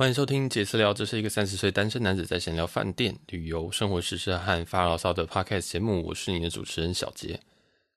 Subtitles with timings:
[0.00, 6.02] 欢迎收听杰私聊，这是一个三十岁单身男子在闲聊饭店、旅游、生活、时事和发牢骚的 podcast 节目。
[6.06, 7.38] 我是你的主持人小杰。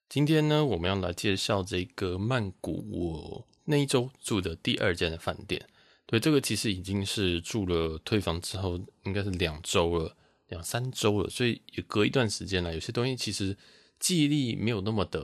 [0.09, 5.65] 今天呢，我们要来介绍这个曼谷我那一周住的第二间的饭店。
[6.05, 10.13] 对，这个其实已经是住了退房之后，应该是两周了，
[10.49, 12.73] 两三周了，所以也隔一段时间了。
[12.73, 13.57] 有些东西其实
[13.97, 15.23] 记忆力没有那么的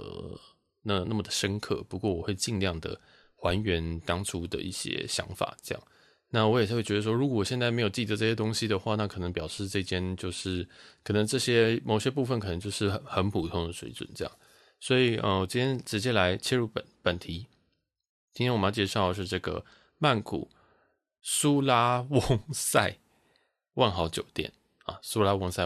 [0.83, 3.01] 那那么的深刻，不过我会尽量的
[3.35, 5.83] 还原当初的一些想法，这样。
[6.31, 10.67] 那我也是会觉得说，如果我现在没有记得这些东西的话，那可能表示这间就是
[11.03, 14.31] 可能这些某些部分可能就是很很普通的水准这样。
[14.79, 17.47] 所以，呃，今天直接来切入本本题。
[18.31, 19.65] 今天我们要介绍的是这个
[19.97, 20.47] 曼谷
[21.21, 22.21] 苏拉翁
[22.53, 22.95] 塞
[23.73, 24.53] 万豪酒店
[24.85, 25.65] 啊，苏拉翁塞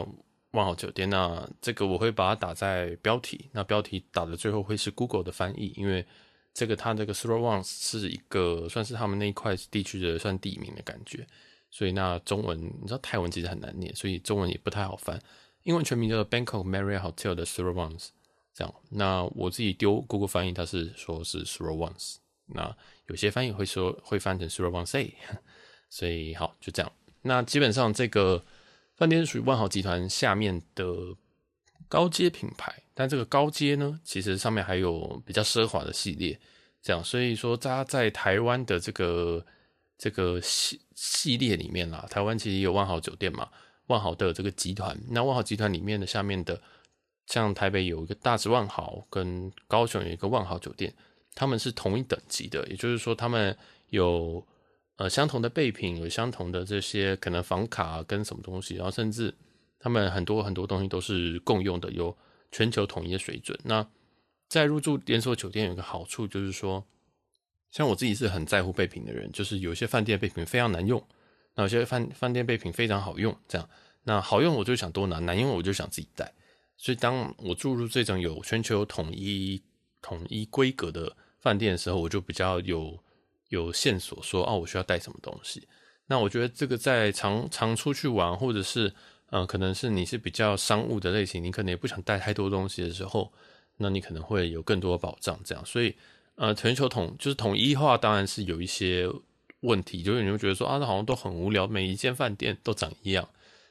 [0.52, 1.09] 万豪酒店。
[1.09, 6.05] 那这个我会把它打在标题，那标题打的最后会是 Google 的翻译，因为。
[6.53, 11.26] 这个它这个 Surawang 是一个算是他们那一块地区的算地名的感觉，
[11.71, 15.20] 所以那中文你知道泰文其实很难念，所以中文也不太好翻。
[15.63, 17.98] 英文全名叫做 bankok Marriott Hotel 的 Surawang，
[18.54, 18.73] 这样。
[18.90, 21.93] 那我自己丢 Google 翻译，它是说是 Surawang，
[22.48, 22.76] 那
[23.07, 24.85] 有些翻译会说会翻成 Surawang，
[25.90, 26.91] 所以好就这样。
[27.21, 28.43] 那基本上这个
[28.95, 30.85] 饭店是属于万豪集团下面的
[31.94, 32.74] 高阶品牌。
[32.96, 36.40] 但这个高阶呢，其实上面还有比较奢华的系列，
[36.82, 39.46] 这样，所以说大家在台湾的这个
[39.98, 43.48] 这个系系列里面啦，台湾其实有万豪酒店嘛，
[43.88, 46.60] 万豪的这个集团，那万豪集团里面的下面的，
[47.27, 50.94] 像台北有一个大直万豪，跟高雄有一个万豪酒店，
[51.35, 53.55] 他们是同一等级的，也就是说他们
[53.90, 54.46] 有
[54.98, 59.34] 呃相同的备品，有相同的这些可能房卡跟什么东西，然后甚至
[59.84, 62.17] 他们很多很多东西都是共用的，有。
[62.55, 63.59] 全球统一的水准。
[63.63, 63.84] 那
[64.47, 66.85] 在入住连锁酒店有一个好处，就是说，
[67.72, 71.03] 像我自己是很在乎备品的人，就是有些饭店备品非常难用，
[71.56, 73.35] 那有些饭饭店备品非常好用。
[73.47, 73.67] 这样，
[74.03, 76.31] 那好用我就想多拿，难用我就想自己带。
[76.78, 79.59] 所以当我住入这种有全球统一
[79.99, 82.99] 统一规格的饭店的时候，我就比较有
[83.49, 85.67] 有线索说，哦，我需要带什么东西。
[86.05, 88.93] 那我觉得这个在常常出去玩，或者是。
[89.35, 93.33] 嗯、可能是你是比较商务的类型，你可能也不想带太多东西的时候，
[93.77, 95.39] 那你可能会有更多的保障。
[95.44, 95.95] 这样，所以
[96.35, 99.09] 呃，全球统就是统一化，当然是有一些
[99.61, 103.27] 问题，就是你会觉得说啊，那好像都很无聊，每一间饭店都长一样，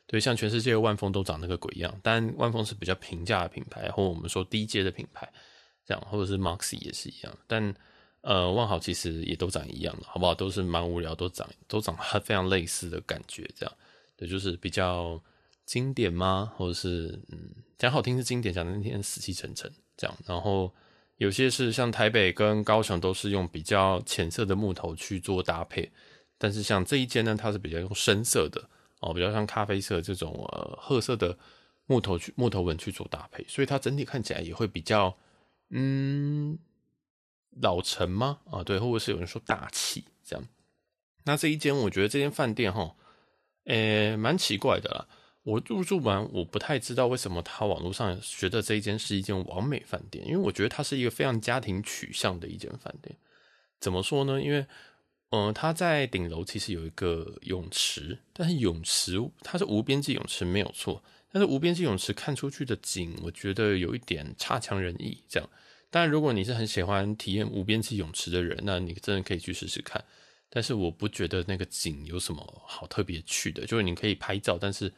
[0.08, 1.96] 对，像全世界的万丰都长那个鬼样。
[2.02, 5.32] 但万丰是比较平价的品牌，或我们说低阶的品牌，
[5.86, 7.32] 这样，或者是 Maxi 也是一样。
[7.46, 7.72] 但
[8.22, 10.34] 呃，万豪其实也都长一样的，好不好？
[10.34, 13.72] 都是蛮无聊，都长都长非常类似的感觉，这样，
[14.16, 15.22] 对，就是比较。
[15.64, 16.52] 经典吗？
[16.56, 20.16] 或者是嗯，讲好听是经典，讲的那天死气沉沉这样。
[20.26, 20.72] 然后
[21.16, 25.90] 有些是像台北跟高雄都是用比较浅色的木头去做搭配，
[26.36, 28.68] 但是像这一间呢，它是比较用深色的
[29.00, 31.36] 哦，比较像咖啡色这种呃褐色的
[31.86, 35.16] 木头去木头纹去做搭配，所以它整体看起来也会比较
[35.70, 36.58] 嗯
[37.60, 38.40] 老成吗？
[38.50, 40.48] 啊，对，或者是有人说大气这样。
[41.24, 42.96] 那这一间我觉得这间饭店哈，
[43.64, 45.08] 诶，蛮奇怪的啦。
[45.44, 53.16] 我入住完，我不太知道为什么他网络上觉得这一间是一间完美饭店，因为我觉得它是一个非常家庭取向的一间饭店。
[53.80, 54.40] 怎么说呢？
[54.40, 54.64] 因为，
[55.30, 61.02] 嗯、它在顶楼其实有一个泳池，但是泳池它是无边际泳池没有错，
[61.32, 65.18] 但是无边际泳池看出去的景，我觉得有一点差强人意。
[65.28, 65.50] 这样，
[65.90, 70.04] 当然如果你是很喜欢体验无边际泳池的人，那你真的可以去试试看。
[70.48, 74.92] 但是我不觉得那个景有什么好特别去的，就是你可以拍照，但是。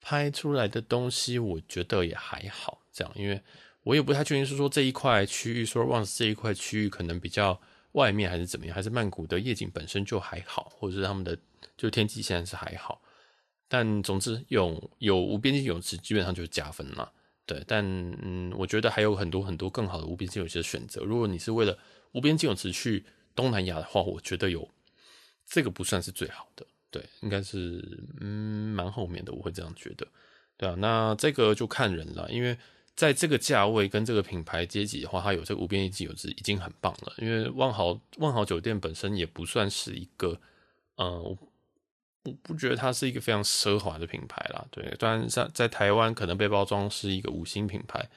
[0.00, 3.40] 拍出来的东西，我觉得也还好，这样，因为
[3.82, 7.60] 我也不太确定是说这一块区域，说 Surawang 这一块区域可能比较
[7.92, 11.36] 外面还是怎么样，还是曼谷的夜景本身就还好，或者是他们的
[11.76, 13.00] 就天气现在是还好，
[13.66, 17.08] 但总之有有无边际泳池基本上就是加分嘛，
[17.46, 17.84] 对，但
[18.22, 21.02] 嗯，我觉得还有很多很多更好的无边际泳池的选择。
[21.02, 21.76] 如果你是为了
[22.12, 23.04] 无边际泳池去
[23.34, 24.68] 东南亚的话，我觉得有
[25.46, 26.66] 这个不算是最好的。
[26.90, 27.82] 对，应该是
[28.20, 30.06] 嗯蛮后面的，我会这样觉得，
[30.56, 32.56] 对啊，那这个就看人了，因为
[32.94, 37.12] 在这个价位跟这个品牌阶级的话，它有这个无边际泳池已经很棒了。
[37.18, 40.40] 因为万豪万豪酒店本身也不算是一个，
[40.96, 44.66] 呃，我不觉得它是一个非常奢华的品牌啦。
[44.70, 48.08] 对，当然在在台湾可能被包装是一个五星品牌，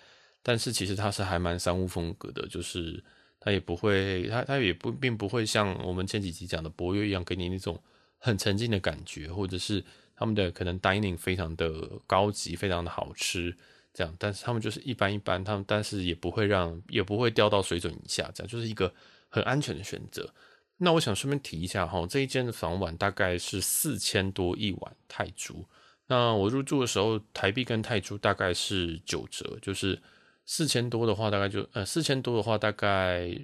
[0.41, 3.03] 但是其实它是还蛮商务风格的，就是
[3.39, 7.77] 它也不会，它它也不并不会像我们前几集讲的博悦一样给你那种。
[8.23, 9.83] 很沉浸的感觉，或者是
[10.15, 13.57] 他们的可能 dining 非常的高级，非常的好吃，
[13.91, 18.93] 这样，但是他们就是一般一般，他们但是也不会让，也不会掉到水准以下，这样就是一个
[19.27, 20.31] 很安全的选择。
[20.77, 25.65] 那我想顺便提一下哈，这一间的房晚大概是四千多一晚泰铢。
[26.07, 29.99] 那我入住的时候，台币跟泰铢大概是九折，就是
[30.45, 33.35] 四千多的话，大概就呃四千多的话，大概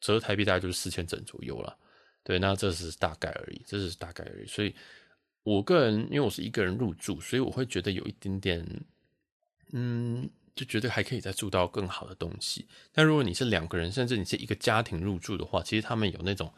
[0.00, 1.76] 折台币大概就是四千整左右了。
[2.24, 4.46] 对，那这是大概而已，这是大概而已。
[4.46, 4.74] 所以
[5.42, 8.84] 我个人因为我是一个人入住，所以我会觉得有一点点，
[9.72, 12.66] 嗯，就觉得还可以再住到更好的东西。
[12.92, 16.52] 但如果你是两个人，甚至你是一个家庭入住的话，其实他们有那种。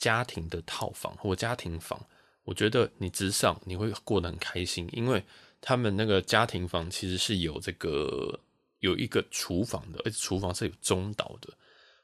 [0.00, 2.02] 家庭的套房或家庭房，
[2.44, 5.22] 我觉得你直上你会过得很开心，因为
[5.60, 8.40] 他们那个家庭房其实是有这个
[8.78, 11.52] 有一个厨房的，而且厨房是有中岛的。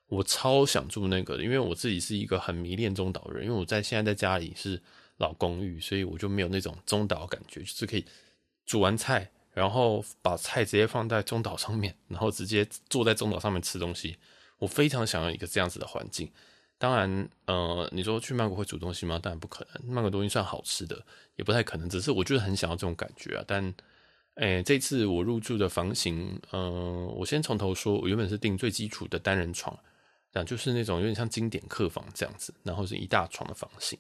[0.09, 4.81] 我超想住那个的，因为我自己是一个很迷恋中岛的人，因为我在现在在家里是
[5.19, 8.05] 老公寓，所以我就没有那种中岛感觉，就是可以
[8.65, 14.17] 煮完菜，然后把菜直接放在中岛上面，然后直接坐在中岛上面吃东西。
[14.59, 16.31] 我非常想要一个这样子的环境。
[16.79, 19.19] 当然，呃，你说去曼谷会煮东西吗？
[19.19, 19.93] 当然不可能。
[19.93, 21.05] 曼谷东西算好吃的，
[21.37, 21.89] 也不太可能。
[21.89, 23.45] 只是我就是很想要这种感觉啊。
[23.47, 23.75] 但，
[24.35, 29.79] 哎、这次我入住的房型，嗯、我先从头说，我原本是订最基础的单人床，
[30.37, 33.99] 讲就是那种有点像经典客房这样子，然后是一大床的房型。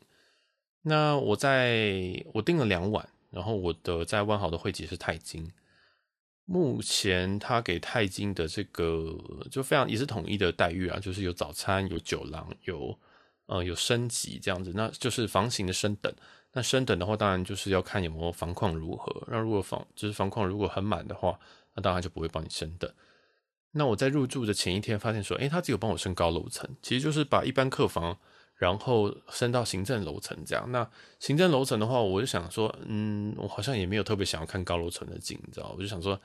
[0.82, 5.50] 那我在我订了两晚，然后我的在万豪的会籍是泰金。
[6.44, 9.18] 目前他给泰金的这个
[9.50, 12.96] 就非常也是统一的待遇啊，就是有早餐、有酒廊、有
[13.46, 16.14] 呃有升级这样子，那就是房型的升等。
[16.52, 19.26] 那升等的话，当然就是要看有没有房况如何。
[19.26, 21.36] 那如果房就是房况如果很满的话，
[21.74, 22.88] 那当然就不会帮你升等。
[23.72, 28.18] 那我在入住的前一天发现说，诶、欸，他只有帮我升高楼层，其实就是把一般客房
[28.56, 30.70] 然后升到行政楼层这样。
[30.72, 30.88] 那
[31.20, 35.72] 行政楼层的话，我就想说，嗯，我好像也没有特别想要看高楼层的景，你知道？
[35.76, 36.20] 我就想说。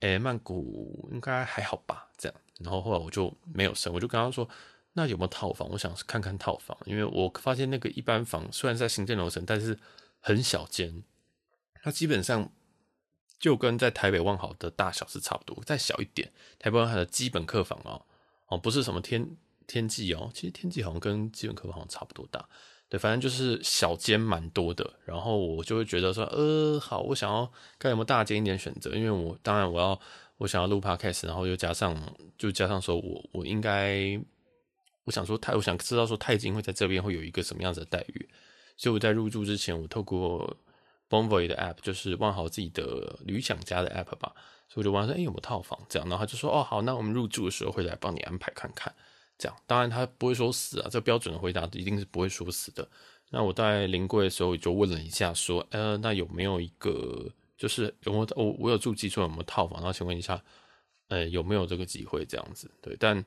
[0.00, 2.08] 诶、欸，曼谷应该还好吧？
[2.18, 4.48] 这样，然后后来我就没有升，我就跟他说
[4.94, 5.68] ：“那有没有套房？
[5.70, 9.78] 我想看看套房，因为我发现那个一般房虽然在行政楼层，但是
[10.18, 11.04] 很小间，
[11.84, 12.50] 它基本上
[13.42, 16.30] 就跟在台北万豪的大小是差不多，再小一点。
[16.60, 18.00] 台北万豪的基本客房哦，
[18.46, 19.36] 哦，不是什么天
[19.66, 22.48] 天际哦，其实天际好像跟基本客房好像差不多大。”
[22.88, 27.50] 对，反正就是小间蛮多的，然后我就会觉得说，呃，好，我想要
[27.80, 29.98] 看有没有大间一点选择，因为我当然我要
[30.36, 31.96] 我想要录 podcast，然后又加上
[32.38, 34.20] 就加上说我我应该
[35.04, 38.28] 我想说泰，我想知道说泰金会在这边会有一个什么样子的待遇，
[38.76, 40.54] 所以我在入住之前，我透过
[41.12, 44.32] Bonvoy 的 app，就是万豪自己的旅享家的 app 吧，
[44.66, 48.90] 所以我就问他说，哎，有没有套房这样，然后他就说，哦，好，那我们入住的时候会来帮你安排看看。
[49.36, 52.88] 这样，当然他不会说死啊，这标准的回答一定是不会说死的。
[53.30, 57.28] 那我在临柜的时候就问了一下，说，呃，那有没有一个，
[57.58, 59.80] 就是有没有我我有住基础有没有套房？
[59.80, 60.42] 然后请问一下，
[61.08, 62.24] 呃，有没有这个机会？
[62.24, 62.96] 这样子，对。
[63.00, 63.24] 但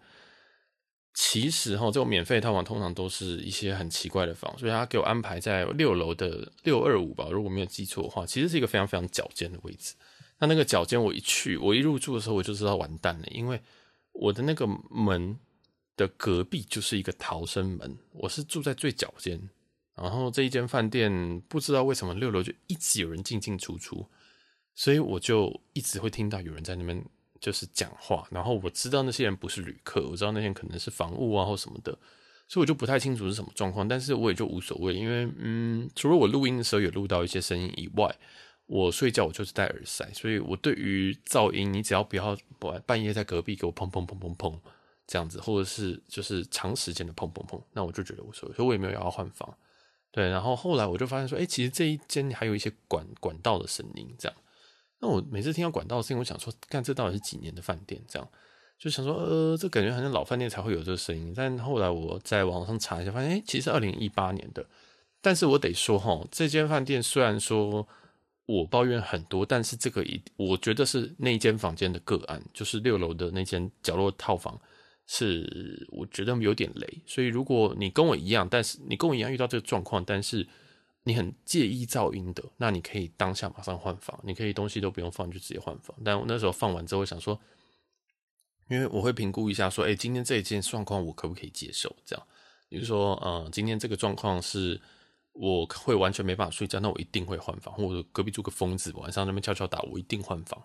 [1.16, 9.96] 其实哈，这种免费套房通常都是一些很奇怪的房，所以他给我安排在六楼的六二五吧，如果没有记错的话，其实是一个非常非常角尖的位置。
[10.38, 13.60] 那那个角尖我一去，我一入住的时候我就知道完蛋了，因为
[14.12, 15.40] 我的那个门。
[15.98, 19.50] 的隔壁就是一个逃生门，我是住在最角尖，
[19.96, 24.06] 然后这一间饭店不知道为什么六楼就一直有人进进出出，
[24.74, 27.02] 所以我就一直会听到有人在那边
[27.46, 31.92] 就是讲话，然后我知道那些人不是旅客，我知道那些人可能是房务啊或什么的，
[32.48, 38.16] 所以我就不太清楚是什么状况，但是我也就无所谓，因为嗯，除了我录音的时候有录到一些声音以外，
[38.66, 42.36] 我睡觉我就是戴耳塞，所以我对于噪音，你只要不要
[42.88, 44.60] 半夜在隔壁给我砰砰砰砰砰。
[45.08, 49.56] 这样子，或者是就是长时间的砰砰砰，那我就觉得无所谓，所以我也没有要换房。
[50.12, 54.36] 对，然后后来我就发现说，哎、其实这一间还有一些管管道的声音，这样。
[55.00, 58.02] 那我每次听到管道的声音，我想说，看这到底是几年的饭店？
[58.08, 58.28] 这样
[58.78, 61.34] 就想说，呃，这感觉好像老饭店才会有这个声音。
[61.36, 64.66] 但后来我在网上查一下，发现，哎、其实二零一八年的。
[65.22, 67.88] 但是我得说，哈，这间饭店虽然说
[68.46, 74.60] 我抱怨很多，但是这个一，我觉得是那间房间的个案，就是六楼的那间角落套房。
[75.08, 80.48] 是我觉得有点雷，所以如果你跟我一样，但是你跟我一样遇到这个状况，但是
[81.08, 85.96] 你很介意噪音的，那你可以当下马上换房，你可以东西都不用放就直接换房。
[86.04, 87.40] 但我那时候放完之后想说，
[88.70, 91.96] 因为我会评估一下，说，哎，今天这一件状况我可不可以接受？
[92.04, 92.28] 这样，
[92.68, 94.82] 比如说，嗯，今天这个状况是
[95.34, 100.60] 我会完全没办法睡觉，那我一定会换房，或者隔壁住个疯子，晚上那边敲敲打，我一定换房。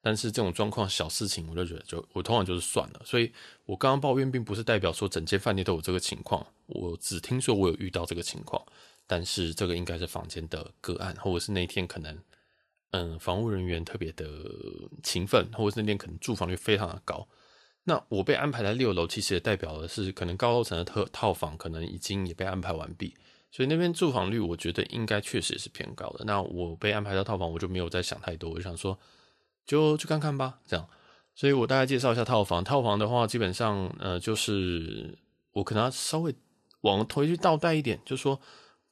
[0.00, 3.02] 但是这种状况小事情，我就觉得就我通常就是算了。
[3.04, 3.30] 所以
[3.66, 6.44] 我刚刚抱怨，并不是代表说整间饭店都有这个情况。
[6.66, 8.60] 我只听说我有遇到这个情况，
[9.06, 12.18] 但是这个应该是房间的个案，或者是那天可能
[12.90, 14.26] 嗯房务人员特别的
[15.02, 17.26] 勤奋，或者是那天可能住房率非常的高。
[17.84, 23.12] 那我被安排在六楼，其实也代表的是可能高楼层的特套房可能已经也被安排完毕，
[23.50, 26.24] 所以那边住房率我觉得应该确实是偏高的。
[26.24, 28.96] 那我被安排到套房，我就没有再想太多，我就想说
[29.66, 30.88] 就去看看吧，这样。
[31.34, 32.62] 所以我大概介绍一下套房。
[32.62, 35.18] 套房的话，基本上呃就是
[35.52, 36.32] 我可能要稍微
[36.82, 38.40] 往回去倒带一点，就说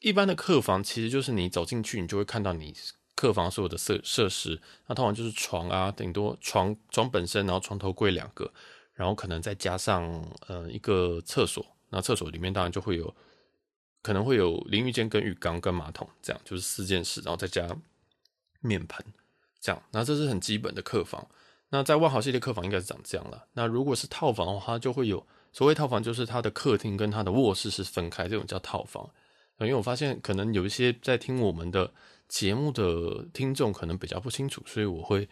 [0.01, 2.75] 一般的客房其实就是你走进去，你就会看到你。
[3.17, 8.51] 客房所有的设设施，那通常就是床啊，顶多床床本身，然后床头柜两个，
[8.95, 13.15] 然后可能再加上呃一个厕所，那厕所里面当然就会有
[14.01, 17.69] 可能会有淋浴间跟浴缸跟马桶，这样就是四件事，然后再加
[18.61, 19.05] 面盆，
[19.61, 21.29] 这样，那这是很基本的客房。
[21.69, 23.45] 那在万豪系列客房应该是长这样了。
[23.53, 29.11] 那如果是套房的话，它就会有所谓套房，就是它的客厅跟它的卧室是分开，这种叫套房。
[29.67, 31.93] 因为我发现可能有一些在听我们的。
[32.31, 35.29] 节目的听众可能比较不清楚，所以我会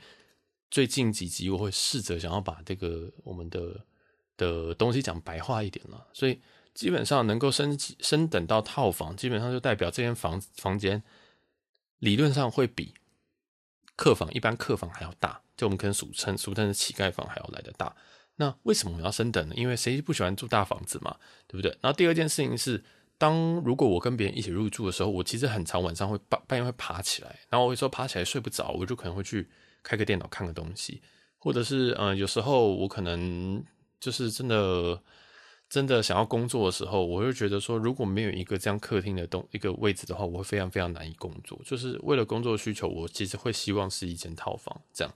[0.69, 3.87] 最近几集我会试着想要把这个我们的
[4.37, 6.09] 的东西讲白话一点了。
[6.13, 6.41] 所以
[6.75, 11.01] 基本上能够升升等到套房，基本上就代表这间房房间
[12.01, 12.93] 理论上会比
[13.95, 17.95] 客房一般客房还要大，就我们可能俗称俗称的乞丐房还要来得大。
[18.35, 19.55] 那为什么我们要升等呢？
[19.57, 21.17] 因为谁不喜欢住大房子嘛，
[21.47, 21.71] 对不对？
[21.81, 22.83] 然后第二件事情是。
[23.19, 29.49] 当如果我跟别人一起入住的时候，我其实很常晚上会半半夜会爬起来，然后我会说爬起来睡不着，我就可能会去
[29.83, 31.03] 开个电脑看个东西，
[31.37, 33.63] 或者是嗯、有时候我可能
[33.99, 35.03] 就是真的
[35.69, 41.61] 真的想要工作的时候，我会觉得说，如果没有一个这样客厅的东一个位置的话，我会非常非常难以工作。
[41.65, 45.13] 就是为了工作需求，我其实会希望是一间套房这样。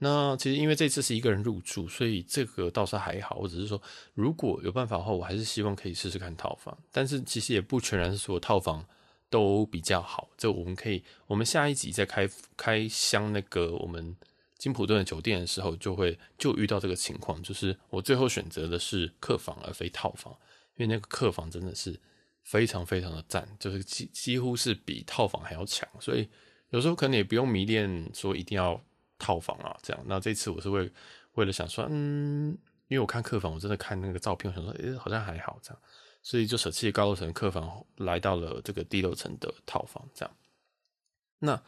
[0.00, 3.36] 那其实因为这次是一个人入住，所以这个倒是还好。
[3.36, 3.82] 我只是说，
[4.14, 6.76] 如果有办法的话，我还是希望可以试试看套房。
[6.92, 8.86] 但是其实也不全然是说套房
[9.28, 10.28] 都比较好。
[10.36, 14.16] 这我们可以，我们下一集在开开箱那个我们
[14.56, 20.32] 金普顿的酒店的时候，就会就遇到这个情况，就是我最后选择的是客房而非套房，
[20.76, 21.98] 因为那个客房真的是
[22.44, 25.88] 非常非常的赞，就是几几乎是比套房还要强。
[25.98, 26.28] 所以
[26.70, 28.80] 有时候可能也不用迷恋说一定要。
[29.18, 30.02] 套房啊，这样。
[30.06, 30.90] 那这次我是为
[31.34, 32.56] 为了想说，嗯，
[32.88, 35.80] 因为我看客房，我真的看那个照片，我想说，诶、好像还好这样，
[36.22, 40.34] 所以就舍弃高楼层客房，来到了这个低楼层的套房这样。
[41.40, 41.62] 那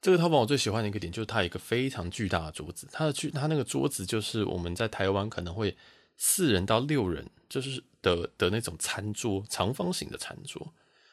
[0.00, 5.76] 这个套房我最喜欢的一个点就是它有一个非常巨大的桌子，它的巨，它那个桌子就是我们在台湾可能会
[6.16, 10.72] 四人到六人就是的的那种餐桌，长方形的餐桌，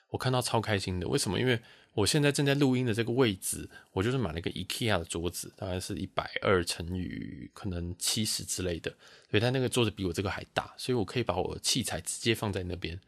[0.10, 1.08] 我看到超开心的。
[1.08, 1.38] 为什么？
[1.38, 1.62] 因为
[1.98, 8.92] 我现在正在录音的这个位置，我就是买了一个 IKEA 的桌子，大概是一百二乘以可能七十之类的，
[9.32, 13.00] 所以它那个桌子比我这个还大，所以我可以把我的器材直接放在那边。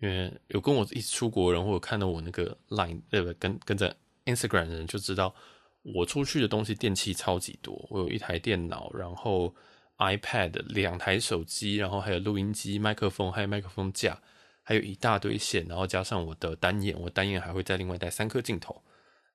[0.00, 3.32] 因为有跟我一起出国人，或者看到我那个 Line 呃不？
[3.38, 3.96] 跟跟着
[4.26, 5.34] Instagram 人就知道，
[5.80, 7.86] 我出去的东西电器超级多。
[7.88, 9.54] 我有一台电脑，然后
[9.96, 14.20] iPad 两台手机，然后还有录音机、麦克风，还有麦克风架。
[14.66, 18.82] 还有一大堆线，然后加上我的单眼，我单眼还会再另外带三颗镜头，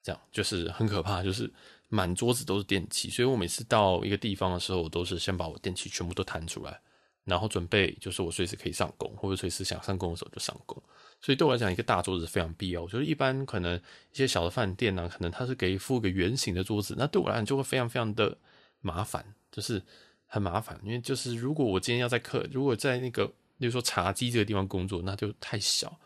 [0.01, 1.49] 这样就是很可怕，就是
[1.87, 3.11] 满桌子都是电器。
[3.11, 6.81] 所以我每次到一个地方的时候，我都是先把我电器全部都弹出来，
[7.25, 10.81] 然后准备就是我随时可以上工，或者随时想上工的时候就上工。
[11.21, 12.81] 所以对我来讲，一个大桌子非常必要。
[12.81, 18.35] 我觉得一般可能一些小的饭店呢、可能它是给附一个圆形的桌子，那对我来讲就会非常非常的
[18.81, 19.79] 麻烦，就是
[20.25, 23.31] 很麻烦，因为就是如果我今天要在客，如果在那个。
[23.59, 25.99] 比如说茶几这个地方工作，那就太小，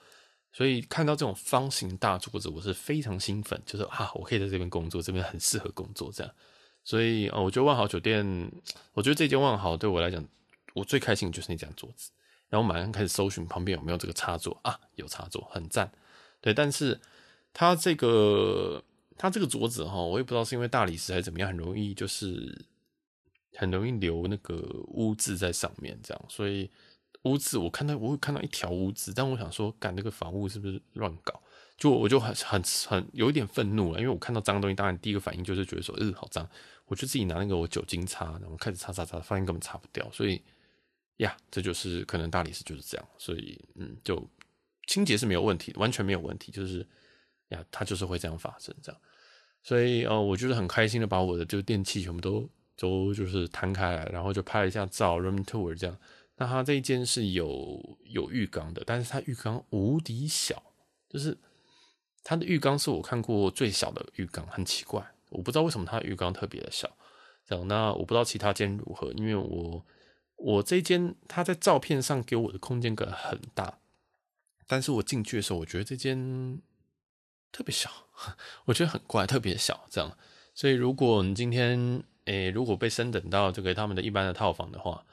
[0.51, 6.33] 所以看到这种方形大桌子，我是非常兴奋，就是啊，我可以在这边工作，这边很适合工作这样。
[6.83, 8.51] 所以啊，我觉得万豪酒店，
[8.93, 10.25] 我觉得这间万豪对我来讲，
[10.74, 12.10] 我最开心的就是那张桌子。
[12.50, 15.91] 然后马上开始搜寻旁边有没有这个插座啊，有插座，很赞。
[16.41, 17.00] 对，但是
[17.53, 18.83] 它这个
[19.15, 22.65] 它这个桌子哈，我也不知道是因为大理石还是怎么样，很容易就是
[23.53, 24.55] 很容易留那个
[24.88, 26.69] 污渍在上面，这样，所以。
[27.23, 31.41] 污渍，我看到我会看到一条污渍，但我想说，干那个房屋是不是乱搞？
[31.77, 36.47] 就我就很很很有一点愤怒了，因为我看到脏东西，当然第一个反应就是觉得说，嗯，好脏，
[36.85, 40.41] 我就自己拿那个我酒精擦，然后开始擦擦擦，发现根本擦不掉，所以
[41.17, 44.21] 呀，这就是可能大理石就是这样，所以嗯，就
[44.87, 46.85] 清洁是没有问题，完全没有问题，就是
[47.49, 49.01] 呀，它就是会这样发生这样，
[49.63, 55.97] 所以呃，我就是很开心的把我的就电器全部都都就是摊开来，然后就拍了一下照，room tour 这样。
[56.43, 60.62] 那它这一间是有有浴缸的，但是它浴缸无敌小，
[61.09, 61.38] 就是
[62.21, 66.97] 它的浴缸是我看过最小的浴缸，很奇怪，我不知道为什么它的浴缸特别的小。
[67.47, 69.85] 这样，那我不知道其他间如何，因为我
[70.35, 73.79] 我这间它在照片上给我的空间感很大，
[74.67, 76.59] 但是我进去的时候，我觉得这间
[77.53, 77.89] 特别小，
[78.65, 79.85] 我觉得很怪，特别小。
[79.89, 80.17] 这样，
[80.53, 85.05] 所以如果你今天诶、如果被升等到这个他们的一般的套房的话。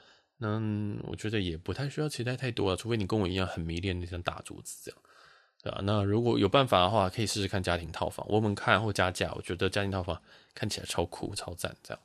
[0.43, 0.59] 那
[1.03, 4.99] 我觉得也不太需要期待太多了，除非你跟我一样很迷恋那张大桌子这样，
[5.63, 5.81] 对吧？
[5.85, 8.25] 那如果有办法的话，可以试试看家庭套房。
[8.27, 10.19] 我们看或加价，我觉得家庭套房
[10.55, 12.03] 看起来超酷、超赞这样。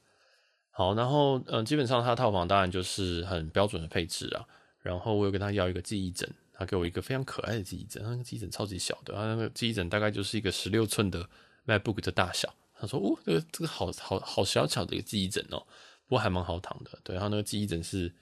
[0.69, 4.43] 好，然后嗯，基本上他套房当然就是很标准的配置啊。
[4.81, 11.25] 然后我有跟他要一个记忆枕，他给我一个非常可爱的记忆枕，那个记忆枕超级小的，他那个记忆枕大概就是一个十六寸的
[11.65, 12.53] MacBook 的大小。
[12.77, 15.65] 他说：“哦，这个这个好好好小巧的一个记忆枕哦，
[16.05, 16.99] 不过还蛮好躺的。
[17.05, 18.13] 对，然后那个记忆枕是。”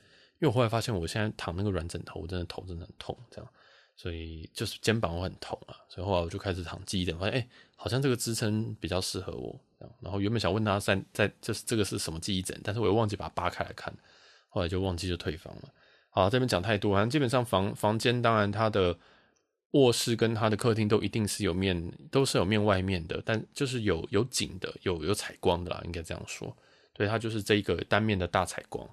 [0.44, 3.50] 因为我后来发现，我现在躺那个软枕头，我真的头真的很痛，这样，
[3.96, 5.80] 所以就是肩膀会很痛啊。
[5.88, 7.48] 所以后来我就开始躺记忆枕，发现哎、
[7.78, 9.58] 好像这个支撑比较适合我。
[10.02, 13.94] 然后原本想问他在在就是这个是什么记忆枕，但是我又忘记把它扒开来看，
[14.50, 15.70] 后来就忘记就退房了。
[16.10, 18.98] 好，这边讲太多，反正基本上房房间当然它的
[19.72, 26.54] 卧室跟它的客厅都一定是有面，都是有面外面的，但就是有有景的，有有采光的啦，应该这样说。
[26.92, 28.86] 对，它就是这一个单面的大采光。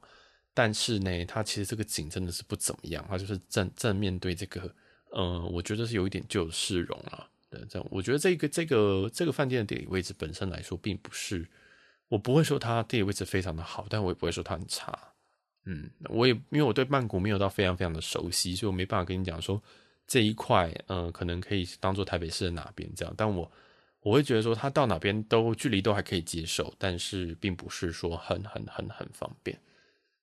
[0.53, 4.75] 但是呢，它其实这个景真的是不怎么样，它就是正正面对这个，
[5.13, 7.29] 呃，我觉得是有一点旧市容了。
[7.49, 11.49] 对，这样我觉得这个这个这个饭店的地理位置本身来说，并不是，
[12.09, 14.97] 我不会说它地理位置非常的好，但我也不会说它很差。
[15.67, 19.63] 嗯，我也因为我对曼谷没有到非常非常的熟悉，所以我没办法跟你讲说
[20.07, 23.15] 这一块，呃，可能可以当做台北市的哪边这样。
[23.17, 23.51] 但我
[24.01, 29.61] 我会觉得说，它到哪边都距离都还可以接受，但是并不是说很很很很方便。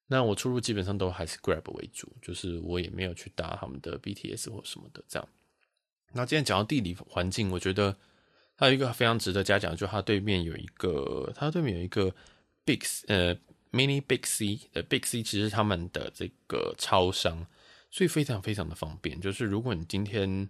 [0.07, 5.29] 那我出入基本上都还是 Grab 为主，就是我也没有去搭他们的 BTS 或什么的这样。
[6.13, 7.95] 那今天讲到地理环境，我觉得
[8.55, 12.15] 还有一个非常值得嘉奖，就是它对面有一个，它对面有一个
[12.63, 13.35] Big 呃
[13.71, 17.45] Mini Big C，的 Big C 其实他们的这个超商，
[17.91, 19.19] 所以非常非常的方便。
[19.19, 20.49] 就是如果你今天，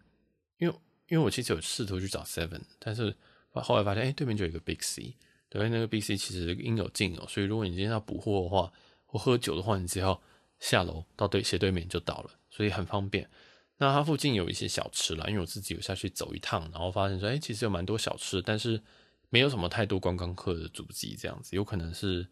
[0.59, 0.75] 因为
[1.07, 3.15] 因为我其实有试图去找 Seven，但是
[3.51, 5.15] 后来发现，哎、对面就有一个 Big C，
[5.49, 8.71] 对，那个 Big C 其实应有尽有，所以如果你今天要补货的话，
[9.11, 10.21] 我喝酒的话，你只要
[10.59, 13.29] 下楼到对斜对面就到了，所以很方便。
[13.77, 18.81] 那它附近有一些小吃啦，因为我自己有下去走一趟，然后发现说，哎、其实有蛮多小吃，但是
[19.29, 22.27] 没有什么太多观光客的足迹，这样子，有可能是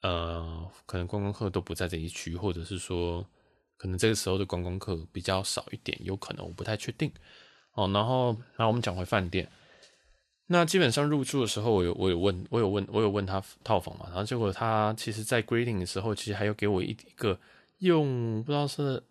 [0.00, 3.24] 呃，可能观光客都不在这一区，或者是说，
[3.76, 7.12] 可能这个时候的观光客比较少一点，有可能我不太确定。
[7.74, 9.48] 哦，然后，那我们讲回饭店。
[10.52, 17.40] 那基本上入住的时候，我有我有问，我有问，我有问他套房嘛，然后结果他其实在 greeting 的时候，其实还有给我一个
[17.78, 19.02] 用不知道是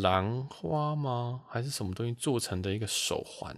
[0.00, 3.54] 兰花吗，还是什么东西做成的一个手环。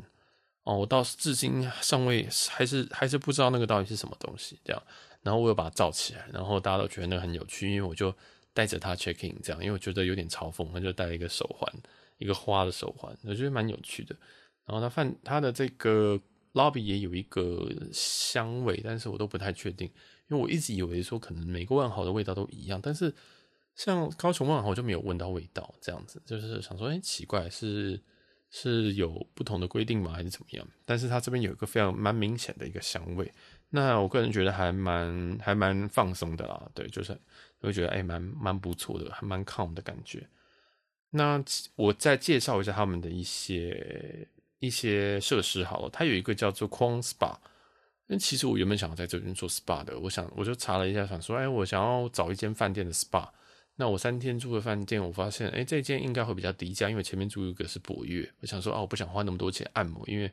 [0.64, 4.82] 哦，我到至今尚未还是还是不知道那个到底是什么东西这样，
[5.22, 8.12] 然后我又把它罩起来，然后大家都觉得那很有趣，因为我就
[8.52, 11.72] 带着它 check in 这样，因为我觉得有点嘲讽，他就戴了一个手环，
[12.18, 14.16] 一个花的手环，我觉得蛮有趣的，
[14.66, 16.20] 然后他放他的这个。
[16.54, 19.86] Lobby 也有一个香味，但是我都不太确定，
[20.28, 23.14] 因为我一直以为说可能每个万豪的味道都一样，但是
[23.74, 27.98] 像高雄万豪就没有闻到味道，这样子就是想说，哎、奇怪，是
[28.50, 30.66] 是有不同的规定吗，还是怎么样？
[30.84, 33.32] 但是它这边有一个非常蛮明显的一个香味，
[33.70, 37.18] 那我个人觉得还蛮还蛮放松的啦，对，就是
[37.60, 40.28] 我会觉得哎，蛮、欸、蛮不错的，还蛮 calm 的感觉。
[41.10, 41.42] 那
[41.76, 44.28] 我再介绍一下他们的一些。
[44.62, 47.34] 一些设施好了，它有一个叫做 Quon Spa。
[48.06, 53.28] 那其实我原本想要在这边做 SPA 的，我想我就查了一下，想说，哎，我想要找一间饭店的 SPA。
[53.76, 58.30] 那我三天住的饭店，我发现，哎，这间应该会比较低价，因为前面住一个是博悦。
[58.40, 60.30] 我想说，哦，我不想花那么多钱按摩，因为，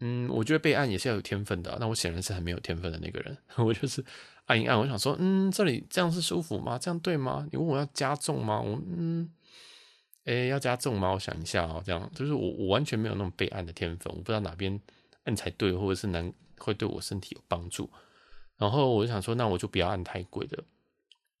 [0.00, 1.76] 嗯，我觉得被按也是要有天分的。
[1.78, 4.02] 那我显然是很没有天分的那个人， 我就是
[4.46, 6.78] 按一按，我想说，嗯，这里这样是舒服吗？
[6.78, 7.46] 这样对吗？
[7.52, 8.60] 你问我要加重吗？
[8.60, 9.30] 我嗯。
[10.24, 11.12] 哎、要加重吗？
[11.12, 14.80] 我想一下哦、这样就是我我完全没有那种被按的天分，我不知道哪边
[15.24, 17.90] 按才对，或者是能会对我身体有帮助。
[18.56, 20.64] 然后我就想说，那我就不要按太贵的。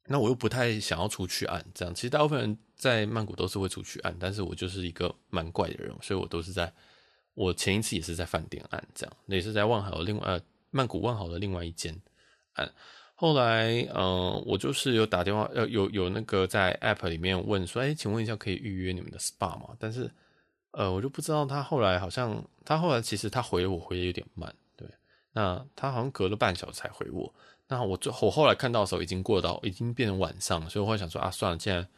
[0.06, 6.70] 那我又不太想要出去按，这样其实大部分人在曼谷都是会出去按，但是我就是一个蛮怪的人，所以我都是在
[7.32, 11.98] 我前一次也是在饭店按，这样也是在万豪另外呃曼谷万豪的另外一间
[12.52, 12.70] 按。
[13.24, 19.70] 后来，嗯、我就是有打电话，呃，有有那个在 App 里面问说，哎，请问一下，可以预约你们的 SPA 吗？
[19.78, 20.10] 但是，
[20.72, 24.86] 呃，我就不知道他后来好像，他后来其实他回我回的有点慢，对，
[25.32, 27.34] 那他好像隔了半小时才回我。
[27.66, 31.88] 那我最我后来看到的时候已经过到已经变成晚上，所以我会想说啊，算了，既然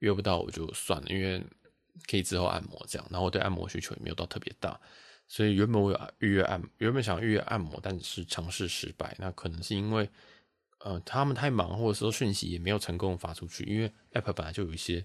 [0.00, 1.42] 约不到我就算了，因为
[2.06, 3.08] 可以之后按摩这样。
[3.10, 4.78] 然后我对按摩需求也没有到特别大，
[5.28, 9.16] 所以原本我有预约按，原本想预约按摩，但是尝试失败。
[9.18, 10.06] 那可能是因为。
[10.84, 15.02] 呃，他们太忙，或者说讯息也没有成功发出去，因为 App 本来就有一些，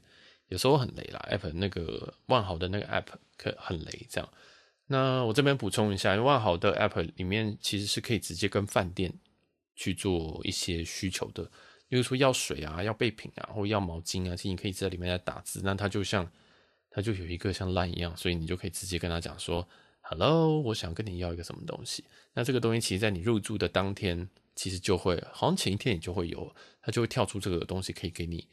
[0.50, 1.26] 有时候很雷啦。
[1.32, 3.06] App 那个万豪的那个 App
[3.38, 4.30] 可很雷，这样。
[4.88, 9.14] 那我这边补充一下，万豪的 App 里面其实是可以直接跟饭店
[9.74, 11.50] 去做一些需求的
[11.88, 16.30] 比如说要水啊，要备品啊，或要毛巾啊，其实你可以在里面来打字，那它就像
[16.92, 19.68] 它就有一个像 LINE 一样，所以你就可以直接跟他讲说
[20.02, 22.04] ，Hello，我想跟你要一个什么东西。
[22.34, 28.46] 那这个东西其实在你入住的当天，其实就会好像前一天你就会有，它就会跳出这个东西，可以给你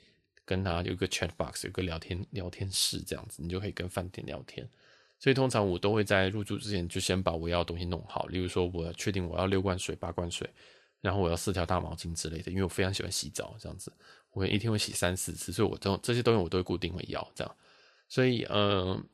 [0.44, 4.64] 跟他有一个 chat box，有个聊天聊天室这样子，你就可以跟饭店聊天。
[5.18, 10.48] 所以通常我都会在入住之前就先把我要的东西弄好，例如说我确定我要六罐水、八罐水。
[11.02, 13.92] 然后我要四条大毛巾之类的，因为我非常喜欢洗澡，这样子，
[14.32, 17.56] 我一天会洗三四次，所以我这这些东西我都会固定会要这样，
[18.08, 19.04] 所以嗯，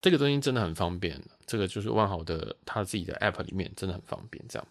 [0.00, 4.66] 这个东西真的很方便，这个就是万豪的他自己的 app 里面真的很方便这样。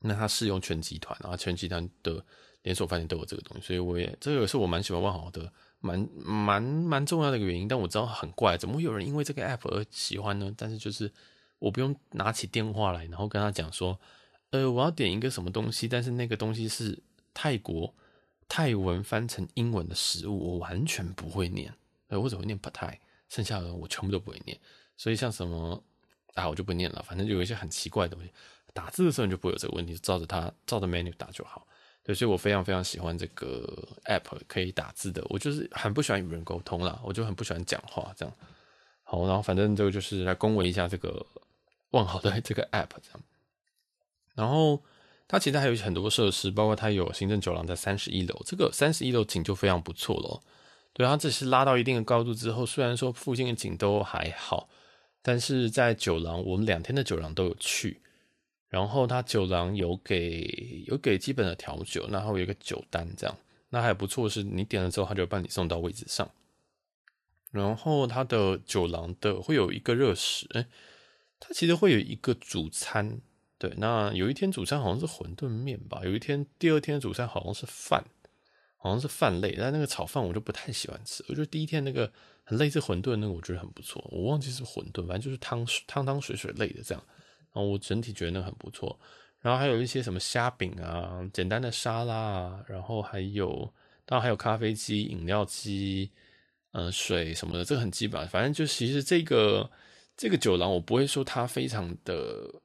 [0.00, 2.24] 那它适用全集团，然后全集团的
[2.62, 7.68] 连锁饭店都有这个东西，所以我也这个是我蛮喜欢万豪的，蛮蛮蛮重要的一个原因。
[7.68, 10.52] 但我知道很怪，怎么会有人因为这个 app 而喜欢呢？
[10.56, 11.12] 但是就是
[11.58, 13.98] 我不用拿起电话来，然后跟他讲说。
[14.52, 17.00] 呃，我要点一个什么东西，但是那个东西是
[17.32, 17.94] 泰国
[18.48, 21.72] 泰文翻成英文的食物，我完全不会念。
[22.08, 24.58] 呃，我只会念 p a t a i 剩下的我全部都不会念。
[24.96, 25.80] 所以像什么
[26.34, 27.00] 啊，我就不念了。
[27.04, 28.32] 反正就有一些很奇怪的东西，
[28.72, 31.66] 打字的时候你就不会有这个问题，照着它照着 menu 打就好。
[32.02, 35.22] 对，所以我非常非常喜欢这个 app 可以打字的。
[35.28, 38.34] 我就是很不喜欢与人沟通啦，我就很不喜欢讲话这样。
[39.02, 41.24] 好，然后反正这个就是来恭维一下这个
[41.90, 43.20] 万豪的这个 app 这样。
[44.34, 44.82] 然后
[45.28, 50.40] 它其实还有很多设施，包括它有行政酒廊在三十一楼，这个三十一楼景就非常不错了。
[50.94, 54.70] 对，它只是拉到一定的高度之后，虽然说附近的景都还好，
[55.20, 58.00] 但是在酒廊，我们两天的酒廊都有去。
[58.70, 63.36] 然后他酒廊有给有给基本的调酒，然后有一个酒单这样，
[63.68, 66.30] 那还不错，是你点了之后，他就帮你送到位置上。
[67.50, 70.66] 然后他的酒廊的会有一个热食，哎，
[71.40, 73.20] 它其实会有一个主餐。
[73.58, 78.04] 对，那有一天主餐好像是馄饨面吧，有一天第二天主餐好像是饭，
[78.76, 81.24] 好像是饭类，但那个炒饭我就不太喜欢吃。
[81.28, 82.10] 我觉得第一天那个
[82.44, 84.02] 很类似馄饨那个，我觉得很不错。
[84.12, 87.04] 我忘记是馄饨，反正就是汤汤汤水水类的这样。
[87.52, 88.98] 然后我整体觉得那很不错。
[89.40, 93.72] 然后还有一些什么虾饼啊，简单的沙拉啊，然后还有
[94.04, 96.10] 当然还有咖啡机、饮料机，
[96.72, 98.26] 嗯、水什么的，这个很基本。
[98.28, 99.70] 反正就其实这个
[100.16, 102.60] 这个酒廊，我不会说它非常的。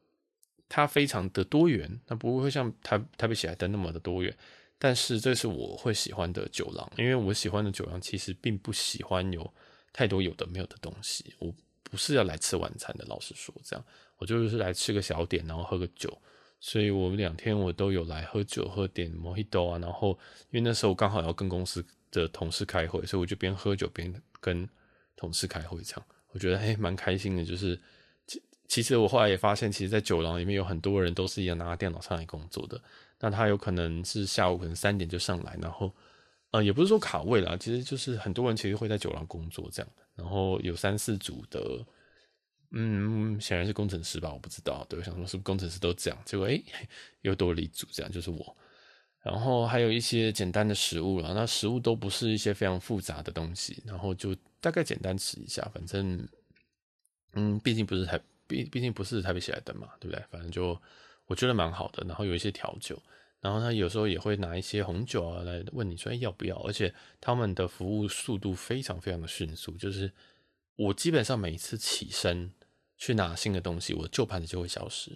[0.67, 4.35] 它非常的多元，它不会像台台北喜来登那么的多元，
[4.79, 9.53] 但是这是我会喜欢的酒廊，因为我喜欢的酒廊其实并不喜欢有
[9.93, 11.35] 太多有的没有的东西。
[11.37, 13.85] 我不是要来吃晚餐的，老实说，这样
[14.17, 16.15] 我就是来吃个小点，然后喝个酒。
[16.59, 20.17] 所以我们两天我都有来喝酒，喝点 Mojito 啊，然后
[20.51, 24.67] 因为那时候刚好要跟公司的同事开会，所以我就边喝酒边跟
[25.15, 27.79] 同事开会，这样我觉得还蛮开心的，就是。
[28.27, 32.81] 其其实我后来也发现，其实，在酒廊里面有很多人都是一样拿电脑上来工作的。
[33.19, 35.93] 那他有可能是下午可能三点就上来，然后，
[36.49, 39.91] 呃，也不是说卡位啦，其实就是很多人其实会在酒廊工作这样。
[40.15, 41.85] 然后有三四组的，
[42.75, 44.85] 嗯，显然是工程师吧，我不知道。
[44.89, 46.21] 对，我想说是不是工程师都这样？
[46.25, 46.63] 结果诶，
[47.21, 48.55] 又多了一组这样，就是我。
[49.23, 56.27] 然后还有一些简单的食物啦，那食物都不是一些非常复杂的东西，然后就大概简单吃一下，反正，
[57.33, 58.19] 嗯，毕竟不是台。
[58.47, 60.23] 毕毕竟不是台北喜来登嘛，对不对？
[60.29, 60.79] 反正就
[61.25, 62.05] 我觉得蛮好的。
[62.07, 63.01] 然后有一些调酒，
[63.41, 66.55] 然后他有时候也会拿一些红酒啊来问你说要不要。
[66.57, 70.11] 而且他们的服务速度非常非常的迅速，就是
[70.75, 72.53] 我基本上每一次起身
[72.97, 75.11] 去拿新的东西，我旧盘子就会消失。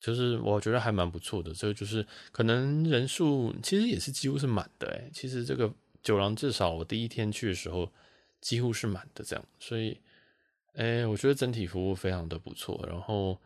[0.00, 1.52] 就是我觉得还蛮不错的。
[1.52, 5.10] 这个就是可能人数其实也是几乎是满的诶。
[5.12, 7.90] 其实这个酒廊至少我第一天去的时候
[8.40, 9.98] 几乎是满的这样，所以。
[10.74, 13.36] 哎、我觉得整体服务非常的不错，然后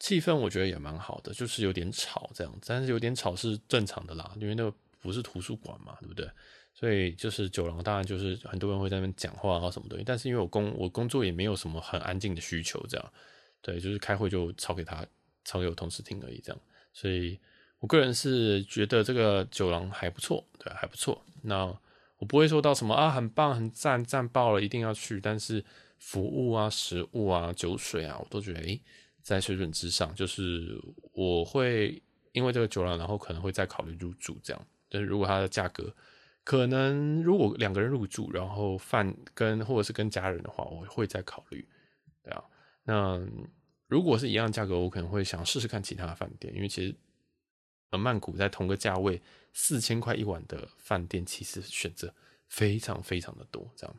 [0.00, 6.28] 气氛我觉得也蛮好的，就是有点吵这样，但是有点吵是正常的啦，因为那个不是图书馆嘛，对不对？
[6.78, 13.12] 所以就是酒廊，当然就是很多人会在那边讲话啊什么东西，但是因为我工我工作也没有什么很安静的需求，这样，
[13.60, 15.04] 对，就是开会就吵给他
[15.44, 16.60] 吵给我同事听而已，这样，
[16.92, 17.38] 所以
[17.80, 21.24] 我个人是觉得这个酒廊还不错，对，还不错。
[21.42, 21.66] 那
[22.18, 25.64] 我不会说到什么啊，很棒，很赞，赞爆了，一定要去，但是。
[26.00, 28.80] 服务啊，食物啊，酒水啊，我都觉得诶、
[29.20, 30.14] 在水准之上。
[30.14, 30.80] 就是
[31.12, 34.66] 我会因为这个酒廊，然后可能会再考虑入住这样。
[34.88, 35.92] 但是如果它的价格，
[36.48, 41.68] 可能如果两个人入住，然后饭跟或者是跟家人的话，我会再考虑。
[42.22, 42.42] 对啊，
[42.84, 43.20] 那
[43.86, 46.96] 如果是一样价格，我可能会想试试看其他的饭店，因为其实
[47.90, 49.20] 呃曼谷在同个价位
[49.52, 52.14] 四千块一晚的饭店，其实选择
[52.46, 53.94] 非常非常的多，这样。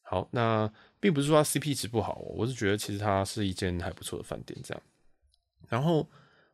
[0.00, 4.82] 好，那并不是说它 CP 值不好，我是觉得其实它是一间还不错的饭店这样。
[5.68, 6.08] 然后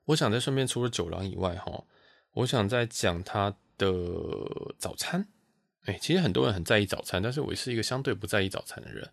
[0.07, 1.85] 我想再顺便除了酒廊以外哈，
[2.33, 3.55] 我想再讲它
[3.91, 5.27] 的早餐，
[5.85, 9.11] 哎、其实很多人很在意早餐，但是我是一个相对不在意早餐的人。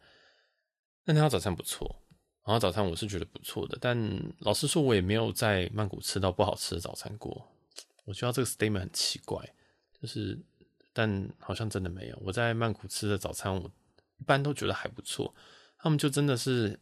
[1.06, 2.04] 那他早餐不错，
[2.46, 3.98] 然后早餐我是觉得不错的，但
[4.40, 7.48] 老实说，我也没有在曼谷吃到不好吃的早餐过。
[8.06, 9.44] 我觉得这个 statement 很奇怪，
[10.00, 10.40] 就是，
[10.94, 12.20] 但好像真的没有。
[12.24, 13.72] 我在曼谷吃的早餐，我
[14.18, 15.34] 一般都觉得还不错。
[15.78, 16.80] 他们就真的是。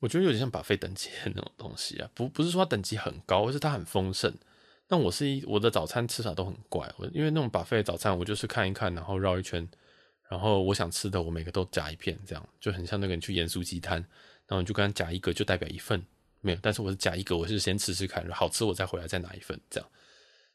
[0.00, 4.34] 我觉得有点像把费等级的那种东西啊，不不是说它等级很高，而是它很丰盛。
[4.90, 9.64] 但我是一我的早餐吃法都很怪，我因为那种 buffet 早餐，我就是看一看，然后绕一圈，
[10.28, 13.98] 然后我想吃的我每个都夹一片，这样就很像那个你去盐酥鸡摊，
[14.48, 16.04] 然后你就跟他夹一个就代表一份，
[16.40, 19.88] 没有，但是我是夹一个，我是先吃吃看，好吃我再回来再拿一份这样。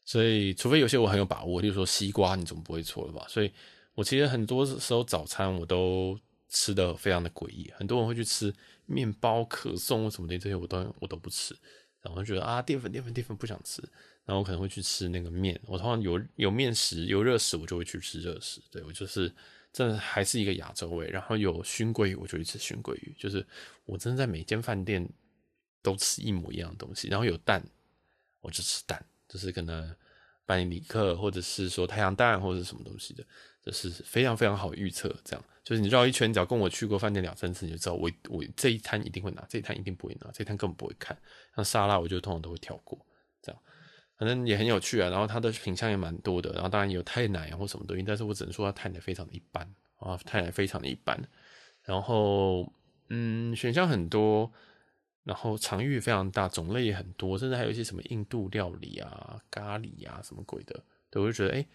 [0.04, 3.24] 所以除非有些我很有把握，例如说西瓜，你总不会错了吧？
[3.28, 3.50] 所以
[3.94, 6.18] 我其实很多时候早餐我都。
[6.48, 8.54] 吃的非常的诡异，很多人会去吃
[8.86, 11.54] 面包、可颂什么的，这些我都我都不吃，
[12.00, 13.82] 然后觉得啊淀粉淀粉淀粉不想吃，
[14.26, 19.32] 然后我可能会去吃那个面，我通常有有面食有热食，我就会去吃热食，对，我就是
[19.72, 23.46] 真的还是一个亚洲味，然后有熏鲑鱼我就去吃熏鲑鱼，就是
[23.86, 25.08] 我真的在每间饭店
[25.80, 27.64] 都吃一模一样的东西，然后有蛋
[28.42, 29.96] 我就吃蛋，就是可能
[30.44, 33.24] 班尼尼克或者是说太阳蛋或者是什么东西的。
[33.66, 35.44] 就是非常非常好预测，这样。
[35.64, 41.18] 就是你绕一圈，只要跟我去过饭店两三次，你就知道我我这一摊一定会拿，这一摊一定不会拿，这一摊根本不会看。
[41.56, 43.04] 像沙拉，我就通常都会跳过，
[43.42, 43.60] 这样。
[44.18, 45.08] 反正也很有趣啊。
[45.10, 51.20] 然后它的品项也蛮多的，然后当然有泰奶啊或什么东西，但是我只能说它泰奶非常的一般啊，泰奶非常的一般。
[51.82, 52.72] 然后
[53.08, 54.52] 嗯，选项很多，
[55.24, 61.58] 然后场域非常大，种类也很多，甚至还有一些什么印度料理啊、咖喱啊什么鬼的，对，我就觉得哎。
[61.58, 61.66] 欸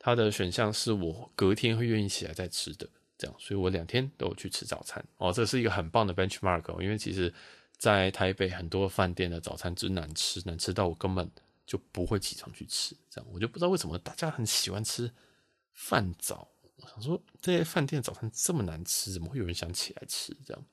[0.00, 7.34] 它的选项是我隔天会愿意起来再吃的，这样，所以我两天都有去吃早餐哦，这是一个很棒的 benchmark，因为其实，
[7.76, 11.28] 在台北很多饭店的早餐真难吃，难吃到我根本
[11.68, 15.12] 就不会起床去吃，这样，我就不知道为什么大家很喜欢吃
[15.72, 20.34] 饭早，我想说这些饭店早餐这么难吃，怎么会有人想起来吃？
[20.44, 20.64] 这样，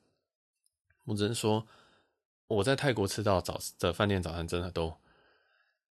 [1.04, 1.64] 我只能说
[2.48, 4.96] 我在泰国吃到早的饭店早餐真的都。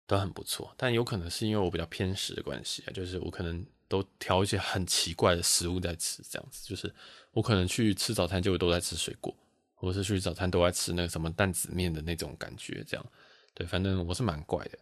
[0.09, 6.91] 都很不错，但有可能是因为我比较偏食的关系啊，就是我可能都挑一些很奇怪的食物在吃，这样子，就是
[7.29, 9.31] 我可能去吃早餐就都在吃水果，
[9.75, 13.05] 或是去早餐都在吃那个什么担子面的那种感觉，这样，
[13.53, 14.79] 对，反正我是蛮怪的。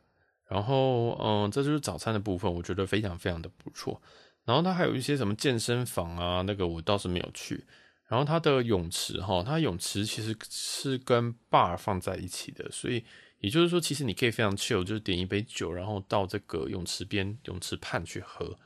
[0.48, 4.02] 然后，嗯，这就是早餐的部分，我觉得非常非常的不错。
[4.46, 7.66] 然后它还有一些什么健身房啊，那个我倒是没有去。
[8.08, 13.04] 然后它的泳池哈，它泳池其实是跟 bar 放在一起的，所以。
[13.40, 18.58] 也就是说，其实你可以非常 chill，就是点一杯酒，然后到这个泳池边、泳池畔去喝。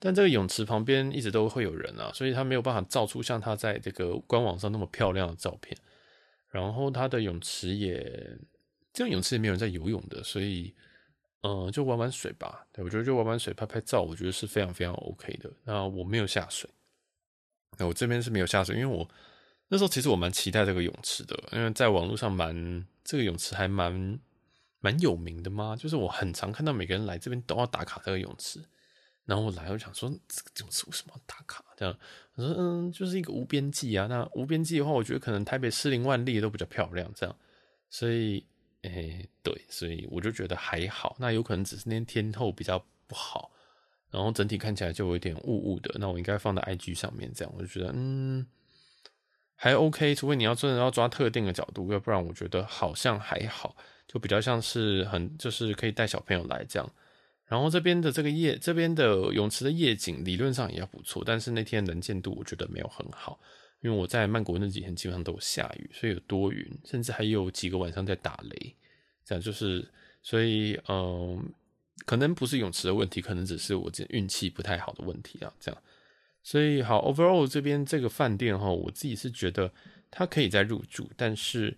[0.00, 5.78] 但这个泳池旁边一直都会有人啊，所以他没有办法照出像他在这个官网上那么漂亮的照片。
[6.48, 8.36] 然后他的泳池也，
[8.92, 10.74] 这个泳池也没有人在游泳的，所以，
[11.42, 12.66] 嗯、就玩玩水吧。
[12.72, 15.50] 对，我觉得就玩玩水、拍拍照，我觉得是非常非常 OK 的。
[15.64, 16.68] 那我没有下水，
[17.78, 19.08] 那我这边是没有下水，因为我
[19.68, 22.86] 那时候其实我蛮期待这个泳池的，因为在网络上蛮。
[23.04, 24.16] 这个泳池还蛮
[24.78, 28.60] 蛮有名的嘛，就是我很常看到每个人来这边都要打卡这个泳池，
[29.24, 31.64] 然后我来我想说这个泳池为什么要打卡？
[31.76, 31.98] 这样
[32.36, 34.06] 我说嗯，就是一个无边际啊。
[34.06, 37.36] 那无边际的话，我觉得可能台北士林万丽都比较漂亮，这样，
[37.90, 38.46] 所以
[38.82, 41.16] 诶对，所以我就觉得还好。
[41.18, 43.50] 那有可能只是那天天候比较不好，
[44.10, 45.94] 然后整体看起来就有点雾雾的。
[45.98, 48.46] 那我应该放在 IG 上面，这样我就觉得嗯。
[49.54, 53.76] 还 OK，除非你要真的要抓特定的角度，要不然我觉得好像还好，
[54.08, 56.92] 就比较像是很就是可以带小朋友来这样。
[57.46, 63.38] 然后这边的这个夜，这边的泳池的夜景理论上也要不错，但是那天能见度我觉得没有很好，
[63.82, 68.74] 因为我在曼谷那几天基本上都有下雨，所以有多云，甚至还有几个晚上在打雷，
[69.24, 69.86] 这样就是
[70.22, 71.52] 所以嗯，
[72.06, 75.82] 可能不是泳池的问题，可能只是我这运气不太好的问题啊，这样。
[76.44, 79.72] 所以好，overall 这边这个饭店哈，我自己是觉得
[80.10, 81.76] 它可以再入住，但是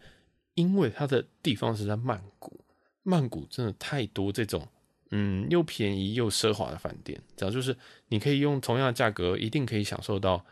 [0.54, 2.64] 因为它的地方是在曼谷，
[3.02, 4.66] 曼谷真的太多这种
[5.10, 7.76] 嗯又便宜又奢华的饭店，只要就是
[8.08, 10.44] 你可以用同样的价格，一定可以享受到，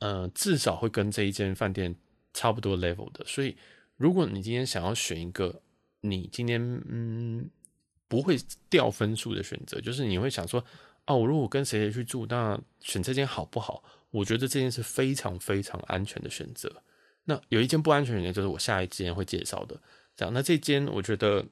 [0.00, 1.94] 呃，至少会跟这一间饭店
[2.34, 3.24] 差不多 level 的。
[3.24, 3.56] 所以
[3.96, 5.62] 如果你今天想要选一个
[6.00, 7.48] 你今天嗯
[8.08, 8.36] 不会
[8.68, 10.62] 掉分数的选择，就是你会想说。
[11.06, 13.82] 哦，我如果跟谁谁去住，那选这间好不好？
[14.10, 16.70] 我觉得这间是非常非常安全的选择。
[17.24, 19.80] 那有一间不安全的，就是我下一间会介绍的。
[20.14, 21.44] 这样，那这间我觉得，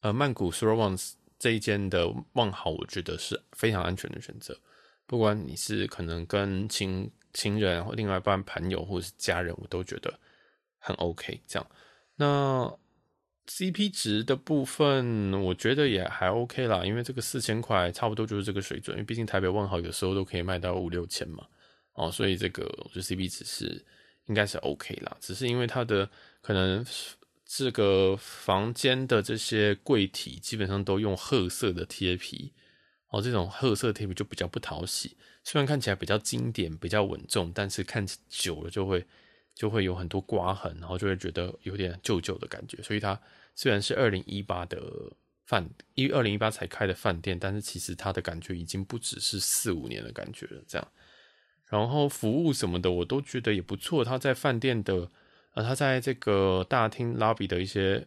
[0.00, 4.58] 呃，曼谷 s u r a w a n s 这一间的万豪，我觉得是非常安全的选择。
[5.06, 10.18] 不管你是可能跟亲亲人或另外一半朋友或者是家人，我都觉得
[10.78, 11.40] 很 OK。
[11.46, 11.70] 这样，
[12.16, 12.78] 那
[13.46, 21.46] CP 值的部分，我觉得也还 OK 啦，因为这个四千块差不多就是这个水准，因为毕竟台北万豪有时候都可以卖到五六千嘛，
[21.94, 23.84] 哦，所以这个我觉得 CP 值是
[24.26, 26.08] 应该是 OK 啦，只是因为它的
[26.40, 26.86] 可能
[27.44, 32.52] 这个房间的这些柜体基本上都用褐色的贴皮，
[33.08, 39.06] 哦，这种褐色贴皮就比较不讨喜，虽然看起来比较经典、比较稳重，但是看久了就会。
[39.54, 42.82] 就会有很多刮痕，然后就会觉得有点旧旧的感觉。
[42.82, 43.20] 所以它
[43.54, 44.80] 虽然是二零一八的
[45.44, 50.62] 饭，因为二零一八才开的饭店，但是其实它的感觉已经不只是四五年的感觉了。
[50.66, 50.88] 这样，
[51.68, 54.02] 然后服务什么的我都觉得也不错。
[54.02, 55.10] 他在饭店的，
[55.52, 58.06] 呃，他在这个大厅 lobby 的一些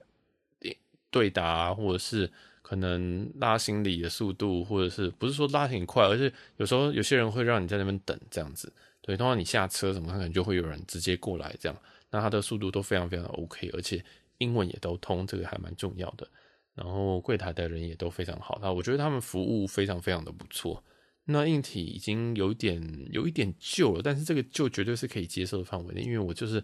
[1.12, 2.34] 对答，或者是
[2.66, 8.74] 可能拉行李的速度，或者是不是说拉挺快，而是有时候有些人会让你在那边等这样子。
[9.02, 11.78] 对，通常你下车什么，可能就会有人直接过来这样，
[12.10, 14.04] 那它的速度都非常非常 OK，而且
[14.40, 16.28] 英文也都通，这个还蛮重要的。
[16.74, 20.84] 然后柜台的人也都非常好，那我觉得他们服务非常非常的不错。
[21.26, 26.64] 那硬体已经有点有一点旧了，但是这个旧绝对是可以接受的范围内，因为我就是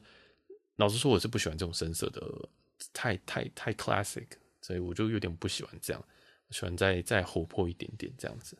[0.77, 2.49] 老实说，我是不喜欢这种深色的，
[2.91, 4.25] 太太太 classic，
[4.61, 6.03] 所以我就有点不喜欢这样，
[6.51, 8.57] 喜欢再再活泼一点点这样子。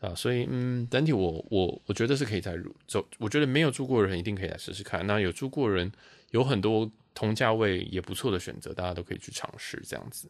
[0.00, 5.06] 啊，所以嗯，整体我我我觉得是可以再入走，我觉得没有住过的人一定可以来试试看。
[5.06, 5.92] 那有住过的人
[6.30, 10.28] 有很多同价位也不错的选择，大家都可以去尝试这样子，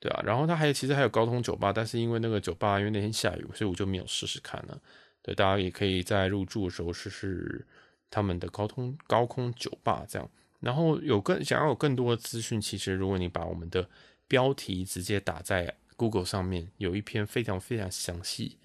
[0.00, 0.22] 对啊。
[0.26, 4.80] 然后它还有其实还有高通酒吧，但是因为那个酒吧因为那天下雨，所以我就没有试试看了。
[5.22, 7.64] 对，大家也可以在入住的时候试试
[8.10, 10.28] 他们的高通高空酒吧这样。
[10.58, 13.88] 然后有更想要有更多的资讯，其实如果你把我们的
[14.28, 18.58] 标题直接打在 Google 上面，有一篇非常非常详细。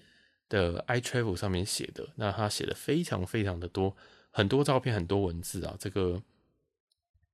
[0.48, 3.96] 的 iTravel 上面写的，那他写的非常非常的多，
[4.32, 6.20] 很多照片，很多文字啊，这个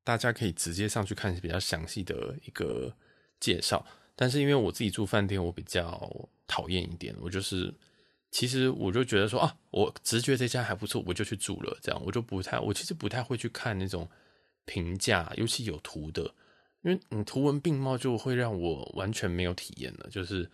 [0.04, 2.94] 大家可以直接上去看比较详细的一个
[3.40, 3.86] 介绍。
[4.14, 7.72] 但是因为我自己住饭店，我比较讨厌一点，我就是
[8.30, 14.06] 其实我就觉得说啊，我直觉这家还不错，我就去住了，这样我就不太，我其实不太会去看那种
[14.66, 16.34] 评价，尤其有图的，
[16.86, 20.50] 因为你图文并茂就会让我完全没有体验了，就是。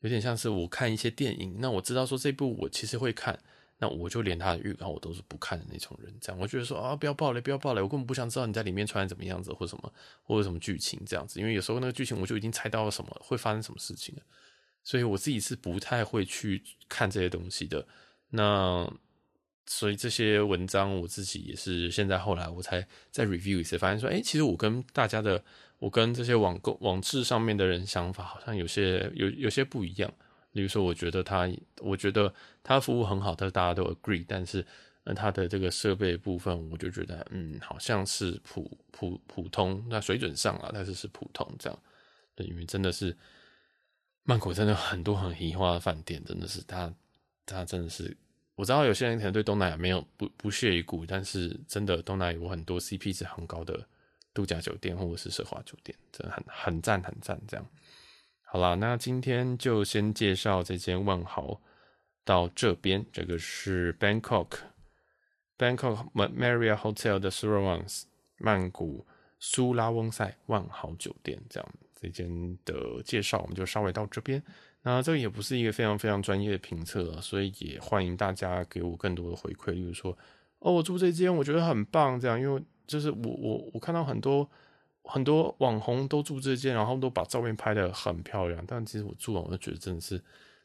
[0.00, 3.36] 有点像是我看一些电影，那我知道说这部我其实会看，
[3.78, 6.14] 那我就连它的预告我都是不看的那种人。
[6.20, 11.40] 这样，我觉得说啊，不要爆雷，不要爆雷，我根本不想知道你在里面穿怎么样子，或什么，或者什么剧情这样子。
[11.40, 14.22] 因为有时候那个剧情我就已经猜到了什么会发生什么事情了，
[14.84, 17.84] 所以我自己是不太会去看这些东西的。
[18.30, 18.88] 那
[19.64, 25.42] 所以这些文章我自己也是现在后来我才再 review 一次，发现说，哎，其实我跟大家的。
[25.78, 30.12] 我跟这些网购网志上面的人想法好像有些有有些不一样。
[30.52, 31.46] 比如说，我觉得他，
[31.82, 34.24] 我觉得他服务很好，但是大家都 agree。
[34.26, 34.64] 但是，
[35.04, 41.78] 呃，他的这个设备部分，我就觉得，嗯，好像是普普普通，那水准上啊，但是是普通这样。
[42.38, 43.14] 因为真的是
[44.22, 46.90] 曼谷真的很多很奇花的饭店，真的是他
[47.44, 48.16] 他真的是，
[48.54, 53.86] 我知道有些人可能对东南亚没有不不屑一顾，但是真的东南亚有很多 CP 值很高的。
[54.36, 57.40] 度假酒店或者是奢华酒店，真的很很赞很赞。
[57.48, 57.66] 这样，
[58.44, 61.58] 好啦，那今天就先介绍这间万豪
[62.22, 63.02] 到这边。
[63.10, 64.48] 这个是 Bangkok
[65.56, 68.04] Bangkok Marriott Hotel 的 Surawang
[68.36, 69.06] 曼谷
[69.38, 71.40] 苏拉翁塞万豪酒店。
[71.48, 71.68] 这样，
[71.98, 74.42] 这间的介绍我们就稍微到这边。
[74.82, 80.16] 那这个也不是一个非常非常专业的评测，所以也欢迎大家给我更多的回馈，例如说，
[80.58, 82.62] 哦，我住这间我觉得很棒，这样，因为。
[82.86, 84.48] 就是我我我看到很多
[85.02, 88.64] 很多网红都住这间，然后都把照片拍得很漂亮。
[88.66, 90.22] 但其实我住完我就觉得真的是，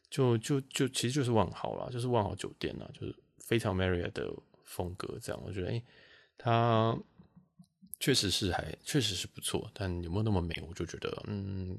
[0.10, 4.32] 就就就其实就是万豪啦，就是万豪酒店啦，就是非常 Marriott 的
[4.64, 5.42] 风格这样。
[5.46, 5.84] 我觉得诶，
[6.38, 6.98] 它
[8.00, 11.78] 确实是还确实是不错，但有没有那么美，我就觉得嗯，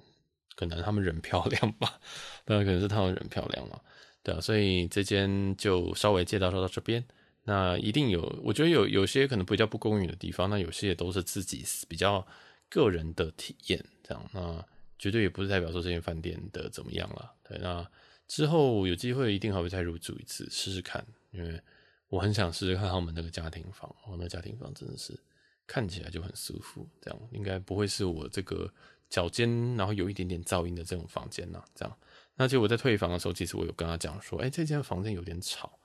[0.55, 2.01] 可能他们人漂亮吧，
[2.45, 3.81] 当然可能是他们人漂亮嘛，
[4.23, 7.05] 对啊，所以这间就稍微介绍到这边。
[7.45, 12.25] 那一定有，我觉得有有些可能比较不公允的地方，那有些也都是自己比较
[12.69, 14.65] 个人的体验，这样，那
[14.99, 17.33] 绝对也不是代表说这间饭店的怎么样了。
[17.43, 17.85] 对，那
[18.29, 21.61] 之后有机会一定还会再入住一次试试看，因为
[22.09, 25.19] 我很想试试看他们那个家庭房，哦，那家庭房真的是
[25.67, 28.73] 看起来就很舒服，这样应该不会是我这个
[29.11, 31.99] 脚尖然后有一点点噪音的这种房间呐，这样。
[32.37, 35.79] 那其实我在退房的时候，其实我有跟他讲说，哎，这间房间有点吵。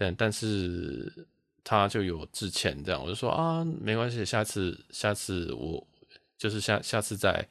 [0.00, 1.12] 但但是
[1.62, 5.86] 他就有致歉，这样我就说啊，没关系，下次下次我
[6.38, 7.46] 就是下下次再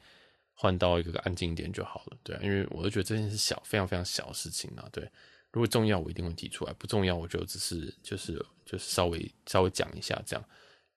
[0.54, 5.08] 换到一个安静点就好了，对啊，因为我就觉得这件事小，非常非常小的事情啊，对，
[5.52, 10.44] 如果重要我一定会提出来，不重要我就只是就是就是稍微稍微讲一下这样，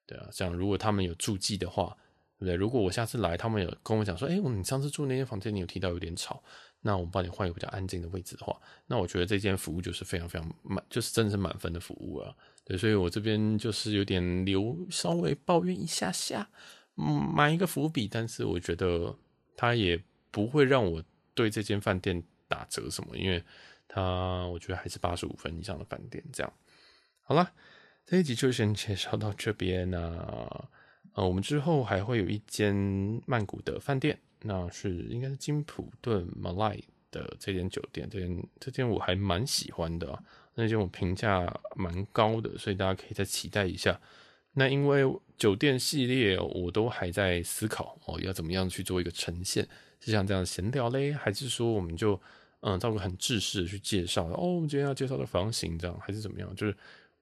[0.08, 1.96] 对啊，这样如果他们有注记的话，
[2.40, 2.56] 对不对？
[2.56, 6.44] 如果我下次来，他们有跟我讲说，哎，你上次住那间房间，你有提到有点吵，
[6.86, 8.56] 那我们帮你换一个比较安静的位置的话，
[8.86, 12.36] 那我觉得这间服务就是非常非常满，就是真的是满分的服务啊。
[12.66, 16.48] 对，所以我这边就是有点留稍微抱怨一下下，
[16.98, 19.16] 嗯，买一个伏笔，但是我觉得
[19.56, 21.04] 他也不会让我
[21.34, 23.44] 对这间饭店打折什么，因为
[23.88, 26.54] 他我觉得还是八十五分以上的饭店这样。
[27.22, 27.52] 好了，
[28.06, 30.70] 这一集就先介绍到这边那、啊、
[31.14, 32.76] 呃，我们之后还会有一间
[33.26, 36.82] 曼谷的饭店，那是应该是金普顿 Malay
[37.12, 40.18] 的这间酒店，这间这间我还蛮喜欢的、
[40.56, 44.00] 那间我评价蛮高的，所以大家可以再期待一下。
[44.54, 45.04] 那因为
[45.38, 49.68] 酒店系列我都还在思考哦，要怎么样去做一个呈现，
[50.00, 52.20] 是像这样闲聊嘞，还是说我们就
[52.60, 56.56] 嗯，照个很制式的去介绍哦，我们今天要介绍的房型这样，还是怎么样？
[56.56, 56.76] 就是。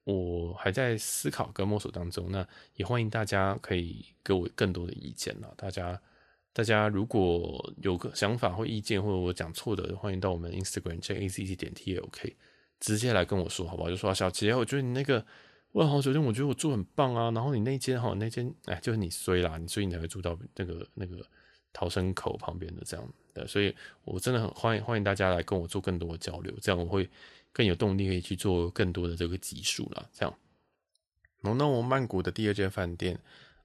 [0.04, 2.46] 我还在思考跟摸索当中，那
[2.76, 5.54] 也欢迎大家可以给我更多的意见啦。
[5.56, 6.02] 大家，
[6.54, 12.34] 大家如果有个想法或意见，或者我讲错的，欢迎到我们 Instagram JACC 点 TALK
[12.80, 13.90] 直接来跟我说，好不好？
[13.90, 15.26] 就说小杰，我觉得你那个
[15.72, 17.32] 万豪酒店，我觉得我住很棒啊。
[17.32, 21.26] 然后你那间哈，那间哎，就是你衰啦，你所以你才会住到那个那个
[21.72, 23.48] 逃生口旁边的这样的。
[23.48, 27.10] 所以我真的很欢迎欢迎大家来跟我做更多的交流，这样我会。
[27.54, 30.34] 更有动力可以去做更多的这个集数了，这样。
[31.44, 33.20] 好，那我曼谷的第二间饭店，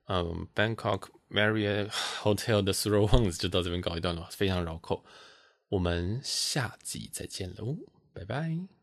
[0.07, 1.90] 嗯，Bangkok Marriott
[2.22, 5.04] Hotel 的 throw ons 就到这边告一段落，非常绕口。
[5.68, 7.76] 我们下集再见喽，
[8.12, 8.75] 拜拜。